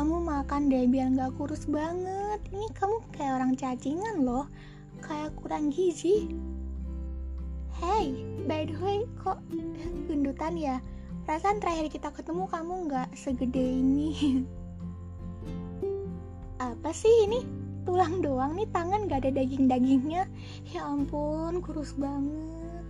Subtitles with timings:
[0.00, 2.40] kamu makan deh biar nggak kurus banget.
[2.56, 4.48] Ini kamu kayak orang cacingan loh,
[5.04, 6.24] kayak kurang gizi.
[7.76, 8.16] Hey,
[8.48, 9.44] by the way, kok
[10.08, 10.80] gendutan ya?
[11.28, 14.40] Perasaan terakhir kita ketemu kamu nggak segede ini.
[16.72, 17.44] Apa sih ini?
[17.84, 20.24] Tulang doang nih, tangan nggak ada daging-dagingnya.
[20.72, 22.88] Ya ampun, kurus banget.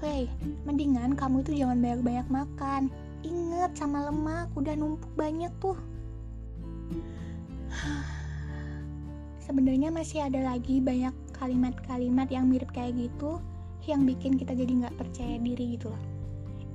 [0.00, 0.32] Hei,
[0.64, 2.88] mendingan kamu itu jangan banyak-banyak makan
[3.26, 5.78] Ingat sama lemak udah numpuk banyak tuh.
[9.44, 13.40] Sebenarnya masih ada lagi banyak kalimat-kalimat yang mirip kayak gitu
[13.88, 16.02] yang bikin kita jadi nggak percaya diri gitu loh.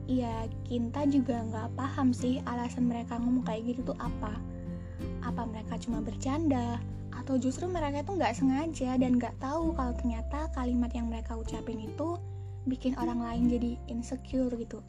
[0.10, 4.36] Iya, kita juga nggak paham sih alasan mereka ngomong kayak gitu tuh apa.
[5.24, 6.82] Apa mereka cuma bercanda,
[7.24, 11.80] atau justru mereka tuh nggak sengaja dan nggak tahu kalau ternyata kalimat yang mereka ucapin
[11.80, 12.20] itu
[12.68, 14.84] bikin orang lain jadi insecure gitu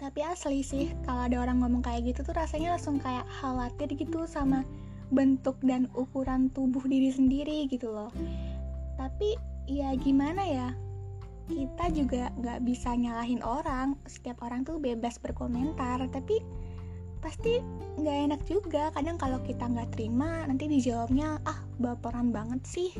[0.00, 4.24] tapi asli sih kalau ada orang ngomong kayak gitu tuh rasanya langsung kayak khawatir gitu
[4.24, 4.64] sama
[5.12, 8.08] bentuk dan ukuran tubuh diri sendiri gitu loh.
[8.96, 9.36] Tapi
[9.68, 10.68] ya gimana ya
[11.52, 13.92] kita juga nggak bisa nyalahin orang.
[14.08, 16.40] Setiap orang tuh bebas berkomentar tapi
[17.20, 17.60] pasti
[18.00, 18.88] nggak enak juga.
[18.96, 22.90] Kadang kalau kita nggak terima nanti dijawabnya ah baperan banget sih.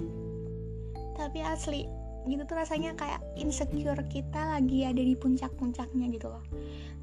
[1.16, 6.44] Tapi asli gitu tuh rasanya kayak insecure kita lagi ada di puncak-puncaknya gitu loh.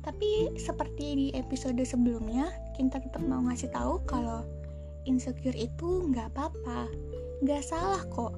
[0.06, 4.46] Tapi seperti di episode sebelumnya kita tetap mau ngasih tahu kalau
[5.08, 6.90] insecure itu nggak apa-apa.
[7.42, 8.34] Nggak salah kok.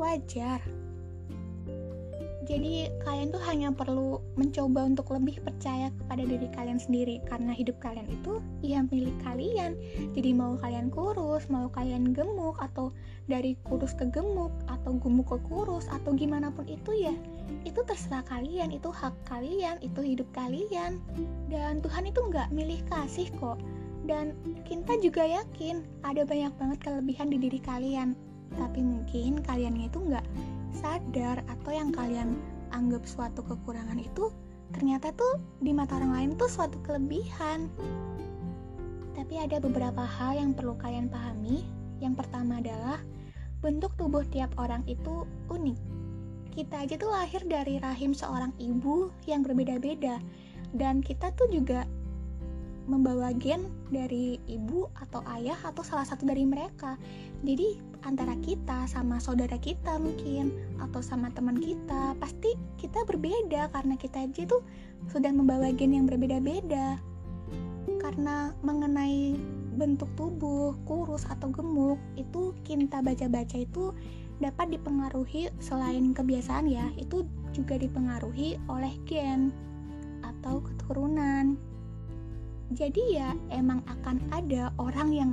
[0.00, 0.79] Wajar
[2.50, 7.78] jadi kalian tuh hanya perlu mencoba untuk lebih percaya kepada diri kalian sendiri karena hidup
[7.78, 9.78] kalian itu ya milik kalian.
[10.18, 12.90] Jadi mau kalian kurus, mau kalian gemuk atau
[13.30, 17.14] dari kurus ke gemuk atau gemuk ke kurus atau gimana pun itu ya
[17.62, 20.98] itu terserah kalian, itu hak kalian, itu hidup kalian.
[21.46, 23.62] Dan Tuhan itu nggak milih kasih kok.
[24.10, 24.34] Dan
[24.66, 28.18] kita juga yakin ada banyak banget kelebihan di diri kalian.
[28.58, 30.26] Tapi mungkin kaliannya itu nggak
[30.74, 32.38] sadar atau yang kalian
[32.70, 34.30] anggap suatu kekurangan itu
[34.70, 37.66] ternyata tuh di mata orang lain tuh suatu kelebihan.
[39.14, 41.66] Tapi ada beberapa hal yang perlu kalian pahami.
[42.00, 42.98] Yang pertama adalah
[43.60, 45.78] bentuk tubuh tiap orang itu unik.
[46.50, 50.18] Kita aja tuh lahir dari rahim seorang ibu yang berbeda-beda
[50.74, 51.86] dan kita tuh juga
[52.90, 56.98] membawa gen dari ibu atau ayah atau salah satu dari mereka.
[57.46, 60.50] Jadi antara kita sama saudara kita mungkin
[60.82, 64.66] atau sama teman kita pasti kita berbeda karena kita aja tuh
[65.06, 66.98] sudah membawa gen yang berbeda-beda.
[68.02, 69.38] Karena mengenai
[69.78, 73.94] bentuk tubuh, kurus atau gemuk itu kita baca-baca itu
[74.42, 77.22] dapat dipengaruhi selain kebiasaan ya, itu
[77.54, 79.52] juga dipengaruhi oleh gen
[80.24, 81.60] atau keturunan
[82.70, 85.32] jadi ya emang akan ada orang yang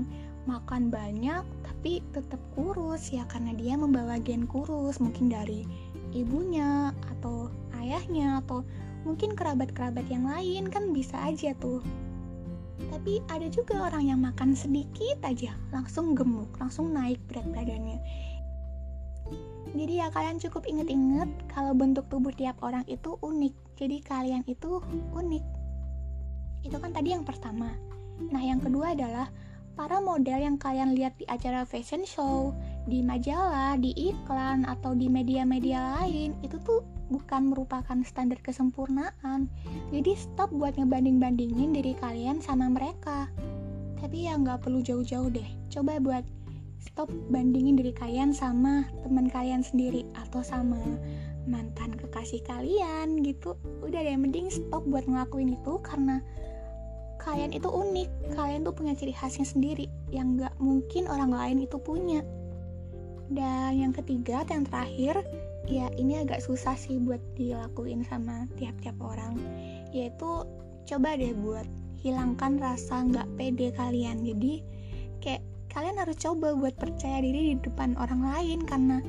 [0.50, 4.98] makan banyak tapi tetap kurus ya karena dia membawa gen kurus.
[4.98, 5.62] Mungkin dari
[6.18, 8.66] ibunya atau ayahnya atau
[9.06, 11.86] mungkin kerabat-kerabat yang lain kan bisa aja tuh.
[12.90, 18.02] Tapi ada juga orang yang makan sedikit aja langsung gemuk langsung naik berat badannya.
[19.78, 23.54] Jadi ya kalian cukup inget-inget kalau bentuk tubuh tiap orang itu unik.
[23.78, 24.81] Jadi kalian itu
[25.14, 25.56] unik
[26.67, 27.72] itu kan tadi yang pertama.
[28.28, 29.31] Nah, yang kedua adalah
[29.78, 32.51] para model yang kalian lihat di acara fashion show,
[32.89, 36.81] di majalah, di iklan, atau di media-media lain, itu tuh
[37.13, 39.47] bukan merupakan standar kesempurnaan.
[39.94, 43.29] Jadi stop buat ngebanding-bandingin diri kalian sama mereka.
[44.01, 45.47] Tapi ya nggak perlu jauh-jauh deh.
[45.69, 46.25] Coba buat
[46.81, 50.77] stop bandingin diri kalian sama teman kalian sendiri atau sama
[51.47, 53.56] mantan kekasih kalian gitu.
[53.85, 56.19] Udah deh, mending stop buat ngelakuin itu karena
[57.27, 58.39] kalian itu unik.
[58.39, 62.23] Kalian tuh punya ciri khasnya sendiri yang gak mungkin orang lain itu punya.
[63.27, 65.19] Dan yang ketiga yang terakhir
[65.68, 69.35] ya ini agak susah sih buat dilakuin sama tiap-tiap orang.
[69.91, 70.47] Yaitu
[70.88, 71.68] coba deh buat
[72.00, 74.23] hilangkan rasa nggak pede kalian.
[74.23, 74.63] Jadi
[75.19, 78.63] kayak kalian harus coba buat percaya diri di depan orang lain.
[78.63, 79.03] Karena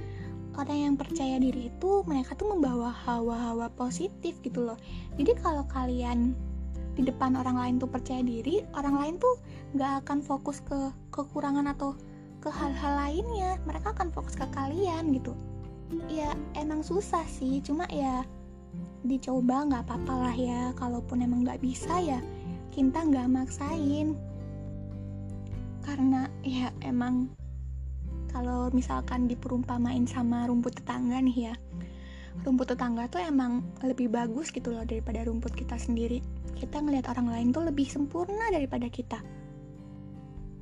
[0.58, 4.78] orang yang percaya diri itu mereka tuh membawa hawa-hawa positif gitu loh.
[5.14, 6.34] Jadi kalau kalian
[6.98, 9.38] di depan orang lain tuh percaya diri orang lain tuh
[9.78, 11.94] gak akan fokus ke kekurangan atau
[12.42, 13.54] ke hal-hal lainnya.
[13.70, 15.38] Mereka akan fokus ke kalian gitu.
[16.10, 17.62] Ya emang susah sih.
[17.62, 18.26] Cuma ya
[19.06, 20.62] dicoba nggak apa-apa lah ya.
[20.74, 22.18] Kalaupun emang nggak bisa ya
[22.74, 24.18] kita nggak maksain.
[25.86, 27.30] Karena ya emang
[28.34, 31.54] kalau misalkan diperumpamain sama rumput tetangga nih ya
[32.46, 36.22] rumput tetangga tuh emang lebih bagus gitu loh daripada rumput kita sendiri
[36.58, 39.22] kita ngelihat orang lain tuh lebih sempurna daripada kita.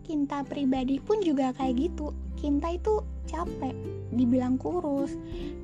[0.06, 2.14] Kinta pribadi pun juga kayak gitu.
[2.36, 3.74] Kinta itu capek
[4.14, 5.16] dibilang kurus,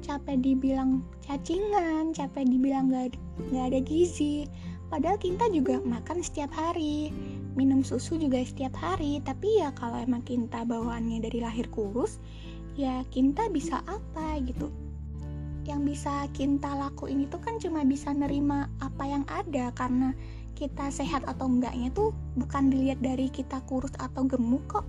[0.02, 3.14] capek dibilang cacingan, capek dibilang gak,
[3.54, 4.48] gak ada gizi.
[4.90, 7.14] Padahal Kinta juga makan setiap hari,
[7.54, 9.22] minum susu juga setiap hari.
[9.22, 12.18] Tapi ya kalau emang Kinta bawaannya dari lahir kurus,
[12.74, 14.72] ya Kinta bisa apa gitu
[15.62, 20.10] yang bisa kita lakuin itu kan cuma bisa nerima apa yang ada karena
[20.58, 24.86] kita sehat atau enggaknya tuh bukan dilihat dari kita kurus atau gemuk kok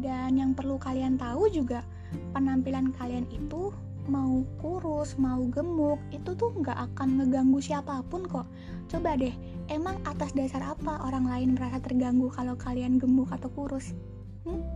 [0.00, 1.84] dan yang perlu kalian tahu juga
[2.32, 3.74] penampilan kalian itu
[4.10, 8.48] mau kurus, mau gemuk, itu tuh nggak akan ngeganggu siapa pun kok.
[8.90, 9.30] Coba deh,
[9.70, 13.94] emang atas dasar apa orang lain merasa terganggu kalau kalian gemuk atau kurus?
[14.42, 14.66] Hmm?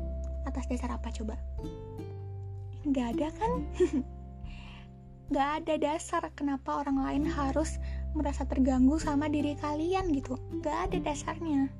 [0.46, 1.34] Atas dasar apa coba?
[2.86, 3.52] Nggak ada kan?
[5.32, 7.80] gak ada dasar kenapa orang lain harus
[8.12, 10.36] merasa terganggu sama diri kalian gitu.
[10.60, 11.72] Gak ada dasarnya.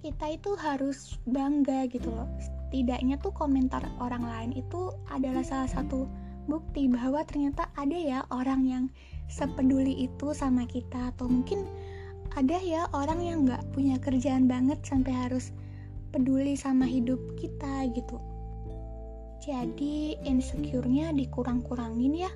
[0.00, 2.28] Kita itu harus bangga gitu loh.
[2.40, 6.08] Setidaknya tuh komentar orang lain itu adalah salah satu
[6.48, 8.84] bukti bahwa ternyata ada ya orang yang
[9.28, 11.12] sepeduli itu sama kita.
[11.12, 11.68] Atau mungkin
[12.32, 15.52] ada ya orang yang gak punya kerjaan banget sampai harus
[16.16, 18.16] peduli sama hidup kita gitu.
[19.44, 22.32] Jadi insecure-nya dikurang-kurangin ya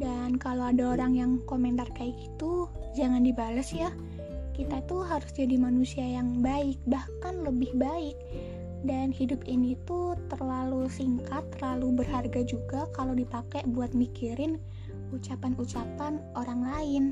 [0.00, 3.92] dan kalau ada orang yang komentar kayak gitu, jangan dibales ya.
[4.56, 8.16] Kita tuh harus jadi manusia yang baik, bahkan lebih baik.
[8.80, 14.56] Dan hidup ini tuh terlalu singkat, terlalu berharga juga kalau dipakai buat mikirin
[15.12, 17.04] ucapan-ucapan orang lain.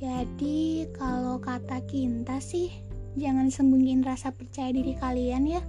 [0.00, 2.72] Jadi, kalau kata Kinta sih,
[3.20, 5.60] jangan sembunyiin rasa percaya diri kalian ya.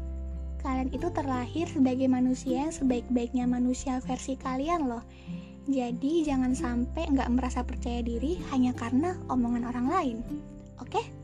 [0.64, 5.04] Kalian itu terlahir sebagai manusia yang sebaik-baiknya manusia versi kalian loh
[5.70, 10.18] jadi jangan sampai nggak merasa percaya diri hanya karena omongan orang lain.
[10.82, 10.98] Oke?
[10.98, 11.21] Okay?